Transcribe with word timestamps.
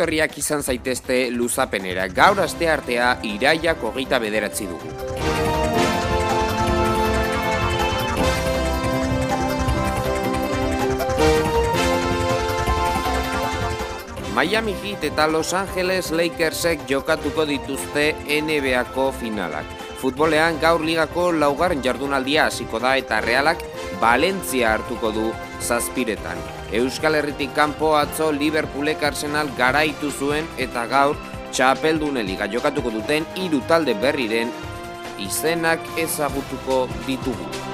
Ongietorriak 0.00 0.38
izan 0.40 0.62
zaitezte 0.64 1.16
luzapenera, 1.28 2.06
gaur 2.08 2.38
aste 2.40 2.64
artea 2.72 3.18
iraiak 3.20 3.82
hogeita 3.84 4.16
bederatzi 4.16 4.64
dugu. 4.64 4.88
Miami 14.32 14.72
Heat 14.80 15.04
eta 15.10 15.26
Los 15.28 15.52
Angeles 15.52 16.08
Lakersek 16.16 16.86
jokatuko 16.88 17.44
dituzte 17.44 18.14
NBA-ko 18.38 19.10
finalak. 19.12 19.68
Futbolean 20.00 20.56
gaur 20.64 20.80
ligako 20.80 21.28
laugarren 21.32 21.84
jardunaldia 21.84 22.46
hasiko 22.48 22.80
da 22.80 22.94
eta 22.96 23.20
realak 23.20 23.60
Valentzia 24.00 24.72
hartuko 24.78 25.12
du 25.12 25.28
zazpiretan. 25.60 26.59
Euskal 26.72 27.16
Herritik 27.18 27.50
kanpo 27.50 27.96
atzo 27.98 28.30
Liverpoolek 28.30 29.02
Arsenal 29.02 29.50
garaitu 29.58 30.12
zuen 30.14 30.46
eta 30.66 30.84
gaur 30.86 31.16
txapeldune 31.50 32.22
liga 32.22 32.46
jokatuko 32.52 32.92
duten 32.94 33.26
hiru 33.34 33.58
talde 33.66 33.96
berriren 34.04 34.54
izenak 35.18 35.82
ezagutuko 35.98 36.84
ditugu. 37.08 37.69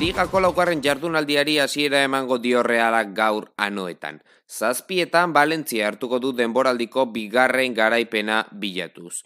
Ligako 0.00 0.40
laukarren 0.40 0.80
jardunaldiari 0.80 1.58
hasiera 1.60 1.98
emango 2.06 2.38
dio 2.40 2.62
realak 2.64 3.10
gaur 3.12 3.50
anoetan. 3.60 4.22
Zazpietan 4.48 5.34
Valentzia 5.36 5.88
hartuko 5.90 6.16
du 6.24 6.30
denboraldiko 6.32 7.02
bigarren 7.12 7.74
garaipena 7.76 8.38
bilatuz. 8.62 9.18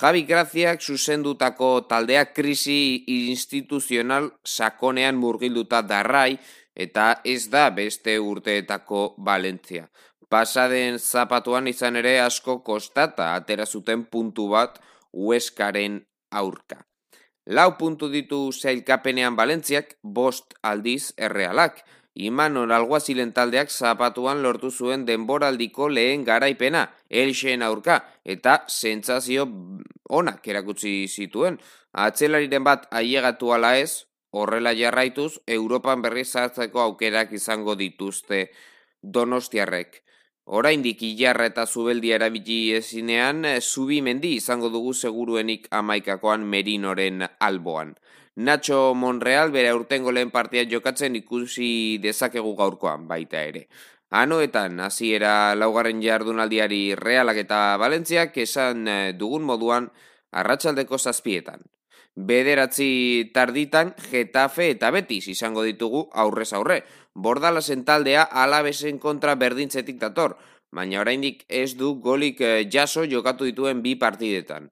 Javi 0.00 0.22
Graziak 0.30 0.80
zuzendutako 0.80 1.68
taldeak 1.90 2.32
krisi 2.32 3.04
instituzional 3.14 4.30
sakonean 4.42 5.18
murgilduta 5.20 5.82
darrai 5.82 6.38
eta 6.86 7.08
ez 7.24 7.50
da 7.52 7.66
beste 7.68 8.14
urteetako 8.18 9.02
Valentzia. 9.18 9.90
Pasaden 10.30 10.96
zapatuan 10.96 11.68
izan 11.68 12.00
ere 12.00 12.14
asko 12.22 12.62
kostata 12.64 13.34
atera 13.34 13.68
zuten 13.68 14.06
puntu 14.06 14.48
bat 14.56 14.80
Hueskaren 15.12 16.00
aurka. 16.30 16.80
Lau 17.46 17.74
puntu 17.78 18.06
ditu 18.08 18.52
zailkapenean 18.52 19.34
Balentziak, 19.34 19.96
bost 20.02 20.54
aldiz 20.62 21.12
errealak. 21.16 21.82
Imanol 22.14 22.70
alguazilen 22.70 23.32
taldeak 23.32 23.70
zapatuan 23.70 24.42
lortu 24.42 24.70
zuen 24.70 25.06
denboraldiko 25.08 25.88
lehen 25.88 26.24
garaipena, 26.24 26.90
elxeen 27.08 27.62
aurka, 27.62 28.04
eta 28.24 28.62
sentsazio 28.68 29.48
onak 30.08 30.46
erakutsi 30.46 31.08
zituen. 31.08 31.58
Atzelariren 31.92 32.64
bat 32.64 32.86
ailegatu 32.92 33.50
ala 33.52 33.76
ez, 33.78 34.04
horrela 34.30 34.72
jarraituz, 34.76 35.40
Europan 35.46 36.02
berriz 36.02 36.30
hartzeko 36.36 36.80
aukerak 36.80 37.32
izango 37.32 37.74
dituzte 37.74 38.52
donostiarrek. 39.02 40.02
Oraindik 40.44 41.02
ilarra 41.06 41.46
eta 41.46 41.64
zubeldia 41.66 42.16
erabili 42.16 42.74
ezinean, 42.74 43.46
zubi 43.60 44.00
mendi 44.02 44.34
izango 44.34 44.68
dugu 44.74 44.92
seguruenik 44.92 45.68
amaikakoan 45.70 46.42
merinoren 46.42 47.22
alboan. 47.38 47.94
Nacho 48.34 48.94
Monreal 48.94 49.52
bere 49.52 49.72
urtengo 49.72 50.10
lehen 50.10 50.32
partia 50.34 50.64
jokatzen 50.64 51.14
ikusi 51.14 51.98
dezakegu 52.02 52.56
gaurkoan 52.56 53.06
baita 53.06 53.42
ere. 53.52 53.68
Anoetan, 54.10 54.80
hasiera 54.80 55.54
laugarren 55.54 56.02
jardunaldiari 56.02 56.96
realak 56.96 57.36
eta 57.44 57.76
Valentziak 57.78 58.36
esan 58.36 58.88
eh, 58.88 59.12
dugun 59.12 59.46
moduan 59.46 59.90
arratsaldeko 60.32 60.98
zazpietan. 60.98 61.62
Bederatzi 62.16 63.30
tarditan, 63.32 63.94
Getafe 64.10 64.68
eta 64.74 64.90
Betis 64.92 65.28
izango 65.32 65.64
ditugu 65.64 66.08
aurrez 66.12 66.52
aurre. 66.52 66.82
Bordalasen 67.14 67.84
taldea 67.84 68.22
alabesen 68.22 68.98
kontra 68.98 69.34
berdintzetik 69.34 69.98
dator, 70.00 70.36
baina 70.72 71.00
oraindik 71.00 71.44
ez 71.48 71.74
du 71.76 71.94
golik 72.00 72.40
eh, 72.40 72.68
jaso 72.70 73.04
jokatu 73.04 73.48
dituen 73.48 73.82
bi 73.82 73.96
partidetan. 73.96 74.68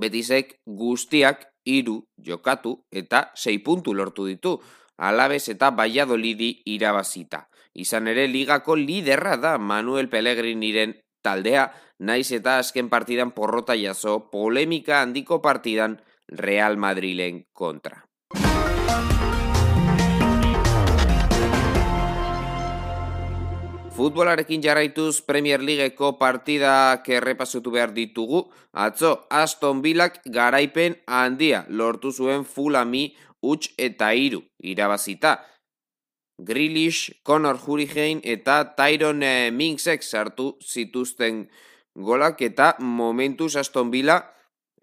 Betisek 0.00 0.60
guztiak 0.66 1.46
hiru 1.66 2.00
jokatu 2.16 2.76
eta 2.90 3.30
sei 3.34 3.58
puntu 3.58 3.94
lortu 3.94 4.26
ditu, 4.26 4.56
alabez 4.96 5.48
eta 5.48 5.70
baiadolidi 5.70 6.62
irabazita. 6.66 7.48
Izan 7.74 8.08
ere 8.08 8.26
ligako 8.28 8.76
liderra 8.76 9.36
da 9.36 9.56
Manuel 9.58 10.08
Pellegriniren 10.08 10.96
taldea, 11.22 11.70
naiz 11.98 12.30
eta 12.32 12.58
azken 12.58 12.88
partidan 12.88 13.32
porrota 13.36 13.76
jaso 13.76 14.30
polemika 14.30 15.00
handiko 15.02 15.40
partidan 15.42 15.98
Real 16.30 16.76
Madrilen 16.76 17.44
kontra. 17.52 18.06
Futbolarekin 23.90 24.62
jarraituz 24.62 25.20
Premier 25.20 25.60
Leagueko 25.60 26.14
partidak 26.16 27.08
errepasutu 27.10 27.72
behar 27.74 27.90
ditugu. 27.92 28.46
Atzo, 28.72 29.26
Aston 29.28 29.82
Villak 29.82 30.22
garaipen 30.24 30.96
handia 31.06 31.66
lortu 31.68 32.12
zuen 32.12 32.46
Fulami 32.46 33.10
huts 33.42 33.74
eta 33.76 34.12
hiru 34.14 34.40
irabazita. 34.62 35.40
Grealish, 36.40 37.12
Conor 37.26 37.58
Hurricane 37.60 38.22
eta 38.24 38.62
Tyron 38.76 39.22
eh, 39.22 39.50
Minksek 39.52 40.02
sartu 40.02 40.54
zituzten 40.64 41.50
golak 41.94 42.40
eta 42.40 42.76
momentuz 42.78 43.56
Aston 43.56 43.90
Villa 43.90 44.22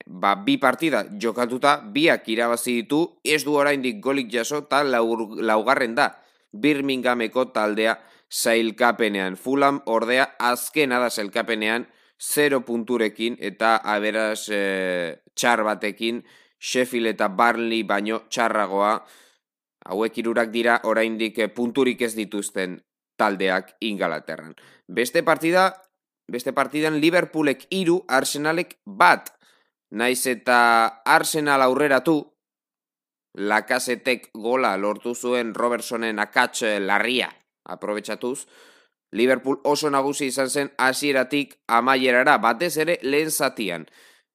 ba, 0.05 0.35
bi 0.35 0.57
partida 0.57 1.05
jokatuta 1.19 1.81
biak 1.93 2.27
irabazi 2.29 2.81
ditu 2.81 3.01
ez 3.23 3.43
du 3.43 3.55
oraindik 3.55 3.99
golik 4.03 4.31
jaso 4.31 4.63
eta 4.65 4.83
laugarren 4.83 5.95
da 5.95 6.11
Birminghameko 6.53 7.45
taldea 7.51 7.97
zailkapenean. 8.31 9.35
Fulam 9.35 9.81
ordea 9.85 10.35
azkena 10.39 10.99
da 10.99 11.09
zailkapenean 11.09 11.87
0 12.17 12.61
punturekin 12.65 13.37
eta 13.39 13.77
aberaz 13.83 14.49
e, 14.49 15.21
txar 15.35 15.63
batekin 15.63 16.23
Sheffield 16.59 17.13
eta 17.13 17.27
Barley 17.29 17.83
baino 17.83 18.23
txarragoa 18.29 18.93
hauek 19.87 20.17
irurak 20.19 20.51
dira 20.51 20.79
oraindik 20.83 21.39
eh, 21.39 21.49
punturik 21.53 22.01
ez 22.01 22.13
dituzten 22.17 22.77
taldeak 23.17 23.75
ingalaterran. 23.81 24.55
Beste 24.87 25.23
partida, 25.23 25.71
beste 26.27 26.53
partidan 26.53 26.99
Liverpoolek 27.01 27.65
iru, 27.71 28.01
Arsenalek 28.07 28.77
bat. 28.85 29.31
Naiz 29.91 30.25
eta 30.27 31.01
Arsenal 31.05 31.61
aurreratu, 31.63 32.19
lakasetek 33.37 34.29
gola 34.33 34.75
lortu 34.77 35.13
zuen 35.15 35.53
Robertsonen 35.55 36.19
akatz 36.19 36.63
larria 36.79 37.29
aprobetsatuz, 37.63 38.47
Liverpool 39.11 39.61
oso 39.63 39.89
nagusi 39.89 40.27
izan 40.27 40.49
zen 40.49 40.71
hasieratik 40.77 41.55
amaierara 41.67 42.37
batez 42.43 42.75
ere 42.77 42.97
lehen 43.03 43.31
zatian. 43.31 43.85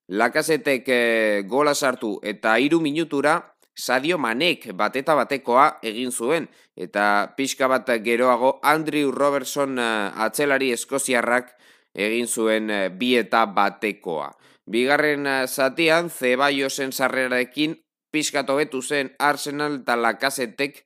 Lakasetek 0.09 0.89
e, 0.89 1.01
gola 1.49 1.75
sartu 1.75 2.19
eta 2.23 2.57
hiru 2.59 2.81
minutura 2.81 3.37
Sadio 3.77 4.19
Manek 4.19 4.73
bateta 4.77 5.15
batekoa 5.17 5.79
egin 5.83 6.11
zuen 6.13 6.49
eta 6.77 7.35
pixka 7.37 7.69
bat 7.69 7.89
geroago 8.05 8.59
Andrew 8.63 9.13
Robertson 9.13 9.79
e, 9.79 9.89
atzelari 10.27 10.73
eskoziarrak 10.73 11.53
egin 11.95 12.27
zuen 12.27 12.71
e, 12.71 12.89
bi 12.91 13.17
eta 13.17 13.47
batekoa. 13.47 14.31
Bigarren 14.71 15.27
zatian 15.47 16.09
Zebaiosen 16.11 16.93
sarrerarekin 16.93 17.75
pixkatu 18.13 18.57
betu 18.61 18.83
zen 18.83 19.11
Arsenal 19.19 19.81
eta 19.81 19.97
Lakasetek 19.97 20.85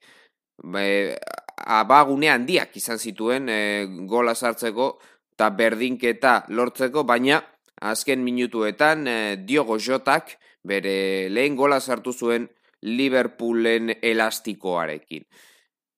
abagune 1.66 2.30
handiak 2.30 2.76
izan 2.76 2.98
zituen 2.98 3.48
e, 3.48 3.60
gola 4.08 4.34
sartzeko 4.34 4.96
eta 5.36 5.50
berdinketa 5.52 6.46
lortzeko, 6.48 7.04
baina 7.04 7.42
azken 7.82 8.22
minutuetan 8.24 9.06
e, 9.06 9.16
Diogo 9.44 9.78
Jotak 9.78 10.38
bere 10.64 11.28
lehen 11.28 11.56
gola 11.56 11.80
sartu 11.80 12.12
zuen 12.12 12.48
Liverpoolen 12.86 13.96
elastikoarekin. 14.02 15.24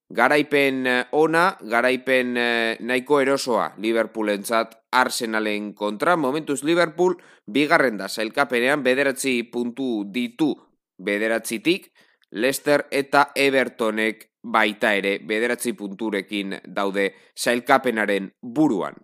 Garaipen 0.08 0.86
e, 0.86 0.96
ona, 1.12 1.58
garaipen 1.60 2.36
e, 2.36 2.76
nahiko 2.80 3.20
erosoa 3.20 3.74
Liverpoolentzat 3.76 4.78
Arsenalen 4.92 5.74
kontra. 5.74 6.16
Momentuz 6.16 6.62
Liverpool 6.64 7.18
bigarren 7.46 7.98
da 8.00 8.08
zailkapenean 8.08 8.82
bederatzi 8.82 9.42
puntu 9.52 10.04
ditu 10.08 10.54
bederatzitik, 10.98 11.92
Leicester 12.30 12.86
eta 12.90 13.30
Evertonek 13.34 14.28
baita 14.42 14.94
ere 14.96 15.18
bederatzi 15.18 15.72
punturekin 15.76 16.56
daude 16.64 17.12
sailkapenaren 17.36 18.32
buruan. 18.42 18.96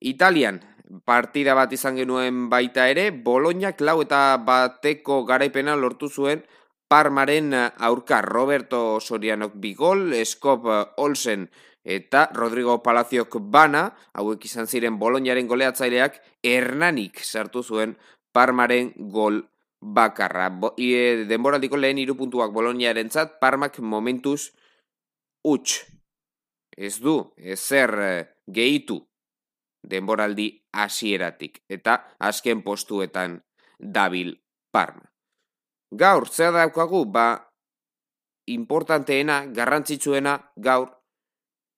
Italian, 0.00 0.60
partida 1.06 1.54
bat 1.54 1.72
izan 1.72 1.96
genuen 1.96 2.48
baita 2.50 2.88
ere, 2.90 3.10
Bologna 3.10 3.72
klau 3.78 4.00
eta 4.02 4.36
bateko 4.44 5.22
garaipena 5.28 5.76
lortu 5.76 6.10
zuen 6.10 6.42
Parmaren 6.92 7.54
aurka 7.56 8.20
Roberto 8.20 9.00
Sorianok 9.00 9.54
bigol, 9.56 10.10
Skop 10.28 10.66
Olsen 11.00 11.46
eta 11.88 12.26
Rodrigo 12.36 12.82
Palaziok 12.84 13.38
bana, 13.48 13.86
hauek 14.12 14.44
izan 14.44 14.66
ziren 14.68 14.98
Boloniaren 15.00 15.48
goleatzaileak, 15.48 16.18
Hernanik 16.44 17.22
sartu 17.24 17.62
zuen 17.62 17.94
Parmaren 18.36 18.90
gol 19.08 19.40
bakarra. 19.80 20.50
Bo, 20.52 20.74
e, 20.76 21.24
denboraldiko 21.30 21.80
lehen 21.80 22.02
irupuntuak 22.02 22.52
Boloniaren 22.52 23.08
zat, 23.08 23.38
Parmak 23.40 23.78
momentuz 23.80 24.52
utx. 25.48 25.86
Ez 26.76 26.98
du, 27.00 27.16
ezer 27.36 27.94
gehitu 28.52 28.98
denboraldi 29.80 30.50
hasieratik 30.76 31.62
eta 31.72 32.02
azken 32.20 32.60
postuetan 32.60 33.40
dabil 33.80 34.36
Parma. 34.70 35.11
Gaur, 35.92 36.28
zer 36.28 36.54
daukagu, 36.56 37.04
ba, 37.04 37.52
importanteena, 38.48 39.42
garrantzitsuena, 39.52 40.38
gaur, 40.56 40.88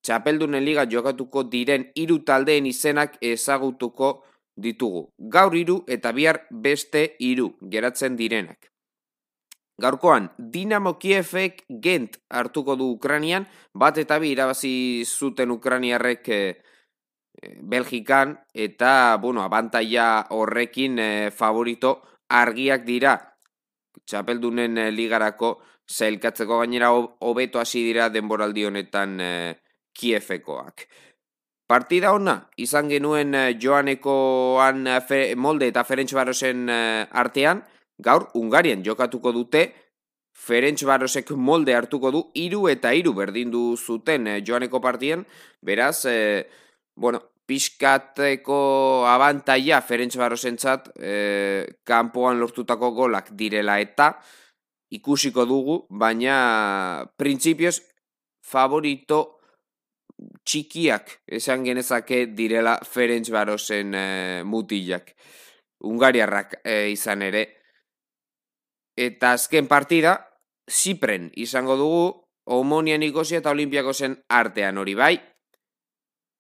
txapeldunen 0.06 0.62
liga 0.62 0.84
jokatuko 0.86 1.42
diren 1.50 1.88
hiru 1.98 2.20
taldeen 2.22 2.68
izenak 2.70 3.16
ezagutuko 3.20 4.12
ditugu. 4.54 5.08
Gaur 5.18 5.56
hiru 5.58 5.80
eta 5.88 6.12
bihar 6.12 6.44
beste 6.50 7.16
hiru 7.18 7.56
geratzen 7.60 8.14
direnak. 8.16 8.70
Gaurkoan, 9.82 10.30
Dinamo 10.38 10.94
Kiefek 11.02 11.64
Gent 11.82 12.20
hartuko 12.30 12.76
du 12.78 12.92
Ukranian, 12.94 13.48
bat 13.74 13.98
eta 13.98 14.20
bi 14.22 14.30
irabazi 14.30 15.02
zuten 15.02 15.50
Ukraniarrek 15.50 16.28
e, 16.28 16.40
Belgikan, 17.58 18.38
eta, 18.54 19.18
bueno, 19.18 19.42
abantaia 19.42 20.28
horrekin 20.30 20.98
e, 21.02 21.30
favorito 21.34 21.96
argiak 22.30 22.86
dira 22.86 23.33
txapeldunen 24.04 24.80
ligarako 24.94 25.58
zailkatzeko 25.90 26.58
gainera 26.62 26.90
hobeto 26.94 27.60
hasi 27.60 27.84
dira 27.84 28.08
denboraldi 28.08 28.64
honetan 28.64 29.20
e, 29.20 29.32
Kiefekoak. 29.94 30.86
Partida 31.66 32.12
ona, 32.12 32.34
izan 32.60 32.90
genuen 32.92 33.32
uh, 33.32 33.46
joanekoan 33.56 34.84
uh, 34.84 35.14
molde 35.40 35.70
eta 35.70 35.84
Ferenc 35.88 36.12
Barosen 36.12 36.68
uh, 36.68 37.06
artean, 37.16 37.62
gaur 38.04 38.26
Ungarian 38.36 38.82
jokatuko 38.84 39.32
dute, 39.32 39.70
Ferenc 40.34 40.82
Barosek 40.84 41.30
molde 41.30 41.72
hartuko 41.74 42.10
du, 42.12 42.20
iru 42.34 42.66
eta 42.68 42.92
iru 42.92 43.14
berdindu 43.16 43.78
zuten 43.78 44.28
joaneko 44.44 44.82
partien, 44.84 45.24
beraz, 45.62 46.04
uh, 46.04 46.42
bueno, 46.96 47.22
pixkateko 47.46 48.58
abantaia 49.08 49.80
Ferenc 49.84 50.16
Barosen 50.16 50.56
txat, 50.56 50.88
uh, 50.96 51.64
kanpoan 51.84 52.40
lortutako 52.40 52.92
golak 52.96 53.32
direla 53.36 53.78
eta, 53.82 54.14
ikusiko 54.94 55.44
dugu, 55.48 55.78
baina 55.90 57.06
printzipioz 57.18 57.80
favorito 58.44 59.20
txikiak 60.44 61.10
esan 61.38 61.64
genezake 61.66 62.24
direla 62.36 62.76
Ferenc 62.86 63.30
Barosen 63.32 63.94
e, 63.94 64.06
mutilak. 64.46 65.14
Ungariarrak 65.84 66.60
e, 66.62 66.76
izan 66.92 67.24
ere. 67.26 67.44
Eta 68.96 69.34
azken 69.34 69.66
partida, 69.68 70.16
Zipren 70.70 71.30
izango 71.36 71.76
dugu, 71.76 72.04
Omonia 72.54 72.96
Nikosia 73.00 73.40
eta 73.40 73.52
Olimpiakosen 73.52 74.16
artean 74.28 74.78
hori 74.78 74.94
bai. 74.94 75.14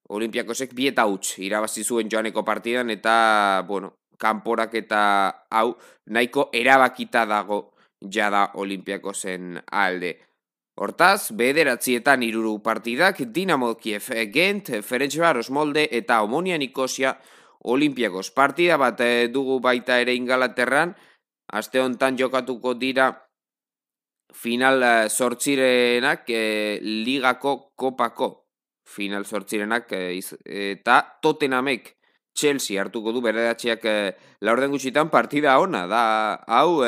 Olimpiakosek 0.08 0.74
bieta 0.76 1.06
huts 1.08 1.38
irabazi 1.40 1.84
zuen 1.84 2.10
joaneko 2.12 2.44
partidan 2.44 2.90
eta, 2.92 3.64
bueno, 3.66 3.94
kanporak 4.18 4.74
eta 4.74 5.00
hau 5.50 5.74
nahiko 6.06 6.50
erabakita 6.52 7.24
dago 7.26 7.74
jada 8.00 8.50
Olimpiakosen 8.54 9.62
alde. 9.72 10.18
Hortaz, 10.76 11.30
bederatzietan 11.32 12.22
iruru 12.26 12.58
partidak 12.62 13.20
Dinamo 13.32 13.76
Kiev 13.78 14.10
Gent, 14.34 14.70
Ferencvaros 14.82 15.50
Molde 15.50 15.86
eta 15.90 16.22
Omonia 16.22 16.58
Nikosia 16.58 17.14
Olimpiakos. 17.64 18.30
Partida 18.30 18.76
bat 18.76 19.00
eh, 19.00 19.28
dugu 19.32 19.60
baita 19.60 20.00
ere 20.02 20.14
ingalaterran, 20.14 20.94
aste 21.48 21.80
hontan 21.80 22.18
jokatuko 22.18 22.74
dira 22.74 23.12
final 24.34 25.08
sortzirenak 25.08 26.28
eh, 26.28 26.36
eh, 26.36 26.80
ligako 26.82 27.72
kopako 27.76 28.43
final 28.84 29.24
sortzirenak 29.24 29.92
eta 29.92 31.00
Tottenhamek 31.22 31.94
Chelsea 32.34 32.80
hartuko 32.80 33.12
du 33.12 33.22
beredatxeak 33.24 33.86
laurden 34.40 34.70
gutxitan 34.74 35.10
partida 35.10 35.58
ona 35.58 35.86
da 35.86 36.04
hau 36.46 36.82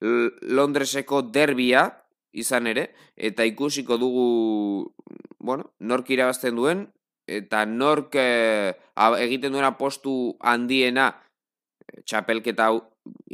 Londreseko 0.00 1.22
derbia 1.22 1.84
izan 2.32 2.66
ere, 2.70 2.90
eta 3.16 3.44
ikusiko 3.44 3.98
dugu, 3.98 4.92
bueno, 5.38 5.72
nork 5.80 6.10
irabazten 6.14 6.56
duen, 6.56 6.86
eta 7.30 7.64
nork 7.66 8.14
eh, 8.18 8.74
egiten 9.22 9.52
duena 9.54 9.76
postu 9.78 10.36
handiena 10.40 11.10
eh, 11.12 12.02
txapelketa 12.02 12.70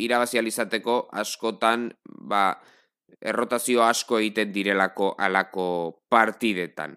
irabazializateko 0.06 0.98
askotan, 1.22 1.90
ba, 2.04 2.48
errotazio 3.20 3.82
asko 3.84 4.20
egiten 4.20 4.52
direlako 4.52 5.14
alako 5.18 5.68
partidetan. 6.12 6.96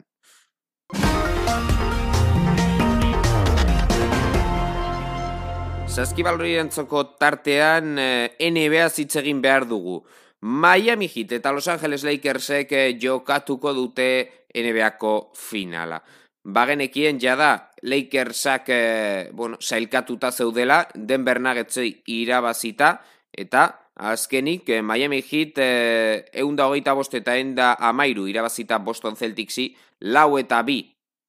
Zaskibalorientzoko 5.99 7.01
tartean 7.19 7.97
eh, 7.99 8.31
NBA 8.39 8.85
zitzegin 8.87 9.41
behar 9.43 9.65
dugu. 9.67 9.97
Miami 10.39 11.09
Heat 11.11 11.33
eta 11.35 11.51
Los 11.51 11.67
Angeles 11.67 12.05
Lakersek 12.07 12.71
eh, 12.71 12.93
jokatuko 13.01 13.73
dute 13.75 14.07
NBAko 14.55 15.33
finala. 15.35 15.99
Bagenekien 16.43 17.19
jada 17.19 17.71
Lakersak 17.81 18.71
eh, 18.71 19.29
bueno, 19.33 19.57
sailkatuta 19.59 20.31
zeudela, 20.31 20.87
Denver 20.95 21.41
Nuggetsei 21.41 21.91
irabazita, 22.07 23.01
eta 23.35 23.67
azkenik 23.95 24.69
eh, 24.69 24.81
Miami 24.81 25.19
Heat 25.19 25.59
eh, 25.59 26.25
eunda 26.31 26.69
hogeita 26.71 26.95
bost 26.95 27.19
eta 27.19 27.35
enda 27.35 27.73
amairu 27.75 28.29
irabazita 28.31 28.79
Boston 28.79 29.19
Celticsi, 29.19 29.73
lau 29.99 30.37
eta 30.39 30.63
bi 30.63 30.85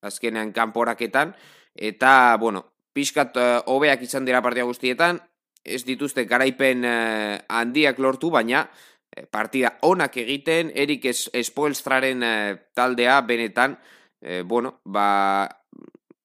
azkenean 0.07 0.55
kanporaketan, 0.55 1.35
eta, 1.75 2.37
bueno, 2.39 2.69
pixkat 2.93 3.37
hobeak 3.67 4.03
izan 4.03 4.25
dira 4.25 4.43
partia 4.43 4.65
guztietan, 4.65 5.21
ez 5.65 5.85
dituzte 5.85 6.25
garaipen 6.25 6.85
handiak 6.85 7.99
lortu, 7.99 8.31
baina 8.33 8.65
Eh, 9.11 9.27
partida 9.27 9.73
onak 9.83 10.15
egiten, 10.23 10.69
erik 10.79 11.09
espoelstraren 11.11 12.23
eh, 12.23 12.59
taldea 12.79 13.17
benetan, 13.27 13.75
e, 14.23 14.43
bueno, 14.47 14.77
ba, 14.85 15.49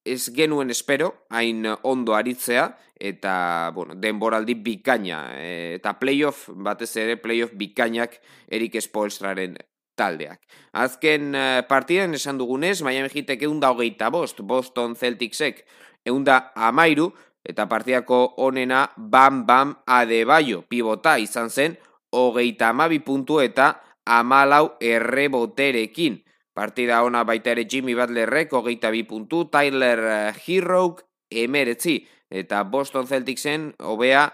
ez 0.06 0.30
genuen 0.36 0.70
espero, 0.70 1.26
hain 1.34 1.66
ondo 1.82 2.14
aritzea, 2.14 2.68
eta, 3.02 3.72
bueno, 3.74 3.96
denboraldi 3.98 4.54
bikaina, 4.62 5.24
eta 5.42 5.96
playoff, 5.98 6.52
batez 6.54 6.92
ere 7.02 7.18
playoff 7.18 7.58
bikainak 7.58 8.20
erik 8.54 8.78
espoelstraren 8.78 9.58
taldeak. 9.96 10.42
Azken 10.74 11.36
partidan 11.70 12.14
esan 12.14 12.38
dugunez, 12.38 12.82
Miami 12.84 13.10
Heatek 13.14 13.44
eunda 13.48 13.72
hogeita 13.72 14.12
bost, 14.12 14.42
Boston 14.44 14.96
Celticsek 14.96 15.64
eunda 16.06 16.52
amairu, 16.56 17.14
eta 17.46 17.68
partidako 17.70 18.34
onena 18.38 18.90
bam 18.98 19.46
bam 19.46 19.76
adebaio 19.86 20.64
pibota 20.70 21.18
izan 21.22 21.50
zen, 21.50 21.78
hogeita 22.12 22.70
amabi 22.74 23.00
puntu 23.00 23.40
eta 23.40 23.76
amalau 24.06 24.76
erreboterekin. 24.82 26.24
Partida 26.56 27.04
ona 27.04 27.26
baita 27.28 27.52
ere 27.52 27.66
Jimmy 27.68 27.96
Butlerrek 27.96 28.54
hogeita 28.54 28.92
bi 28.92 29.04
puntu, 29.04 29.46
Tyler 29.52 30.00
eh, 30.00 30.34
Herrouk 30.48 31.04
emeretzi 31.30 32.00
eta 32.32 32.64
Boston 32.64 33.08
Celticsen 33.08 33.74
hobea 33.84 34.30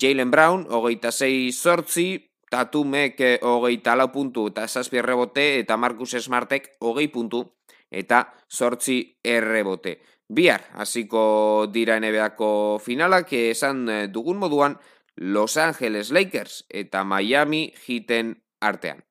Jalen 0.00 0.30
Brown 0.30 0.66
hogeita 0.68 1.10
zei 1.12 1.52
sortzi, 1.52 2.27
Tatumek 2.48 3.20
eh, 3.20 3.38
hogeita 3.44 3.94
lau 3.96 4.08
puntu 4.12 4.46
eta 4.48 4.64
zazpi 4.68 5.02
errebote 5.02 5.58
eta 5.60 5.76
Marcus 5.76 6.16
Smartek 6.16 6.78
hogei 6.80 7.08
puntu 7.12 7.44
eta 7.90 8.32
sortzi 8.48 9.18
errebote. 9.24 9.98
Bihar, 10.28 10.64
hasiko 10.76 11.68
dira 11.72 11.96
NBAko 12.00 12.80
finalak, 12.84 13.32
esan 13.32 13.88
eh, 13.88 14.06
dugun 14.08 14.38
moduan, 14.40 14.78
Los 15.16 15.56
Angeles 15.56 16.10
Lakers 16.10 16.64
eta 16.68 17.04
Miami 17.04 17.72
Heaten 17.86 18.36
artean. 18.60 19.04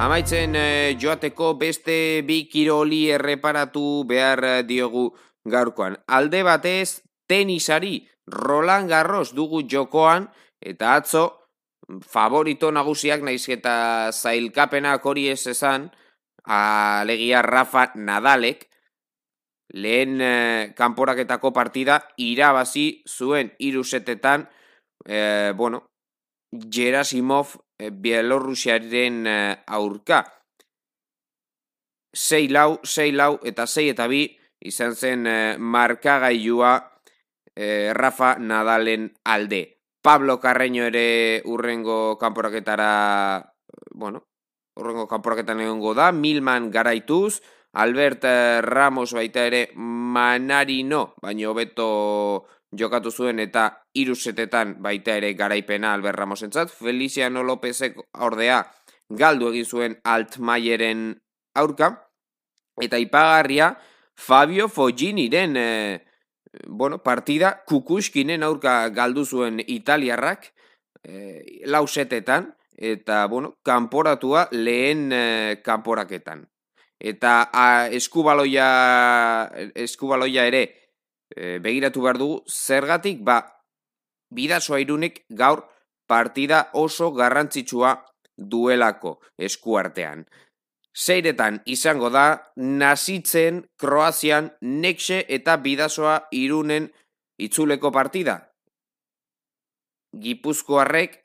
Amaitzen 0.00 0.56
eh, 0.56 0.96
joateko 0.98 1.54
beste 1.60 2.22
bi 2.26 2.46
kiroli 2.50 3.10
erreparatu 3.10 4.02
behar 4.08 4.64
diogu 4.66 5.12
gaurkoan. 5.44 5.98
Alde 6.06 6.42
batez 6.42 7.09
tenisari 7.30 8.00
Roland 8.26 8.90
Garros 8.90 9.30
dugu 9.34 9.62
jokoan 9.70 10.26
eta 10.60 10.96
atzo 10.98 11.24
favorito 12.02 12.70
nagusiak 12.70 13.22
naiz 13.22 13.46
eta 13.50 14.10
zailkapenak 14.10 15.06
hori 15.06 15.28
ez 15.30 15.46
esan 15.46 15.90
alegia 16.44 17.42
Rafa 17.42 17.90
Nadalek 17.94 18.66
lehen 19.72 20.20
e, 20.20 20.34
kanporaketako 20.74 21.52
partida 21.54 22.00
irabazi 22.18 23.02
zuen 23.06 23.52
irusetetan, 23.58 24.48
e, 25.06 25.52
bueno, 25.56 25.86
Gerasimov 26.50 27.54
Bielorrusiaren 27.78 29.22
aurka. 29.66 30.24
6 32.12 32.50
lau, 32.50 32.80
6 32.82 33.14
lau 33.14 33.38
eta 33.46 33.68
6 33.70 33.92
eta 33.94 34.08
bi 34.10 34.24
izan 34.66 34.96
zen 34.98 35.28
markagailua 35.62 36.89
Rafa 37.92 38.36
Nadalen 38.38 39.12
alde. 39.24 39.80
Pablo 40.02 40.40
Carreño 40.40 40.84
ere 40.88 41.42
urrengo 41.44 42.16
kanporaketara, 42.16 43.52
bueno, 43.92 44.24
urrengo 44.76 45.06
kanporaketan 45.06 45.60
egongo 45.60 45.92
da, 45.94 46.10
Milman 46.12 46.70
garaituz, 46.70 47.42
Albert 47.72 48.24
eh, 48.24 48.60
Ramos 48.62 49.12
baita 49.12 49.44
ere 49.46 49.68
Manarino, 49.76 51.14
baina 51.22 51.50
hobeto 51.50 52.46
jokatu 52.76 53.10
zuen 53.10 53.38
eta 53.42 53.84
irusetetan 53.94 54.76
baita 54.82 55.16
ere 55.18 55.34
garaipena 55.34 55.94
Albert 55.94 56.18
Ramosentzat. 56.18 56.70
Feliciano 56.70 57.42
Lopezek 57.42 57.98
ordea 58.18 58.64
galdu 59.08 59.50
egin 59.50 59.66
zuen 59.66 59.96
Altmaieren 60.04 61.20
aurka. 61.54 61.92
Eta 62.80 62.98
ipagarria 62.98 63.74
Fabio 64.14 64.68
Fogginiren 64.68 65.56
eh, 65.56 66.00
bueno, 66.66 67.02
partida 67.02 67.62
kukuskinen 67.66 68.42
aurka 68.42 68.88
galdu 68.88 69.24
zuen 69.24 69.60
italiarrak 69.66 70.52
e, 71.02 71.62
lausetetan, 71.66 72.54
eta, 72.76 73.26
bueno, 73.26 73.56
kanporatua 73.62 74.48
lehen 74.50 75.10
e, 75.12 75.60
kanporaketan. 75.64 76.46
Eta 77.00 77.50
a, 77.52 77.88
eskubaloia, 77.96 78.68
eskubaloia 79.74 80.46
ere 80.50 80.64
e, 81.30 81.58
begiratu 81.58 82.02
behar 82.04 82.18
dugu, 82.20 82.42
zergatik, 82.48 83.22
ba, 83.24 83.40
bidazoa 84.30 84.80
irunik 84.82 85.24
gaur 85.30 85.64
partida 86.10 86.68
oso 86.74 87.12
garrantzitsua 87.14 87.94
duelako 88.36 89.20
eskuartean. 89.38 90.26
Zeiretan 90.96 91.60
izango 91.70 92.10
da, 92.10 92.52
nazitzen 92.56 93.62
Kroazian 93.78 94.50
nekse 94.60 95.24
eta 95.28 95.56
bidazoa 95.62 96.16
irunen 96.34 96.88
itzuleko 97.38 97.92
partida. 97.94 98.40
Gipuzkoarrek 100.20 101.20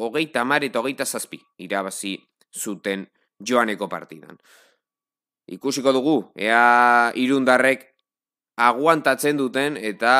hogeita 0.00 0.44
mar 0.44 0.64
eta 0.64 0.80
hogeita 0.80 1.04
zazpi 1.04 1.38
irabazi 1.58 2.16
zuten 2.54 3.04
joaneko 3.40 3.88
partidan. 3.88 4.38
Ikusiko 5.46 5.92
dugu, 5.92 6.16
ea 6.40 7.12
irundarrek 7.20 7.84
aguantatzen 8.56 9.36
duten 9.36 9.76
eta 9.76 10.14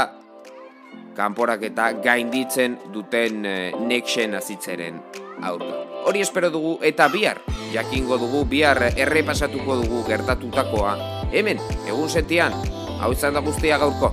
kanporak 1.17 1.63
eta 1.71 1.93
gainditzen 2.05 2.77
duten 2.93 3.45
eh, 3.47 3.73
neksen 3.89 4.35
azitzeren 4.35 5.01
aurka. 5.43 5.94
Hori 6.05 6.21
espero 6.21 6.51
dugu 6.53 6.77
eta 6.85 7.07
bihar, 7.09 7.39
jakingo 7.73 8.19
dugu, 8.21 8.45
bihar 8.45 8.93
errepasatuko 8.93 9.79
dugu 9.81 10.03
gertatutakoa. 10.05 10.93
Hemen, 11.33 11.63
egun 11.89 12.11
sentian, 12.13 12.53
hau 13.01 13.11
izan 13.17 13.33
da 13.39 13.41
guztia 13.41 13.79
gaurko, 13.81 14.13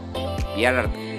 bihar 0.55 0.85
arte. 0.85 1.09